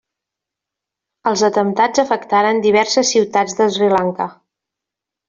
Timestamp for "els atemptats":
1.31-2.03